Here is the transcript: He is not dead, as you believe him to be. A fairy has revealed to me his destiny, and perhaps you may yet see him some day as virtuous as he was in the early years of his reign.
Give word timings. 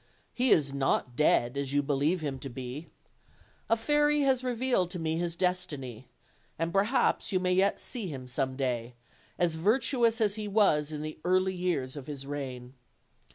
He 0.33 0.49
is 0.49 0.73
not 0.73 1.15
dead, 1.15 1.55
as 1.55 1.73
you 1.73 1.83
believe 1.83 2.21
him 2.21 2.39
to 2.39 2.49
be. 2.49 2.87
A 3.69 3.77
fairy 3.77 4.21
has 4.21 4.43
revealed 4.43 4.89
to 4.89 4.97
me 4.97 5.17
his 5.17 5.35
destiny, 5.35 6.07
and 6.57 6.73
perhaps 6.73 7.31
you 7.31 7.39
may 7.39 7.53
yet 7.53 7.79
see 7.79 8.07
him 8.07 8.25
some 8.25 8.55
day 8.55 8.95
as 9.37 9.53
virtuous 9.53 10.19
as 10.19 10.37
he 10.41 10.47
was 10.47 10.91
in 10.91 11.03
the 11.03 11.19
early 11.23 11.53
years 11.53 11.95
of 11.95 12.07
his 12.07 12.25
reign. 12.25 12.73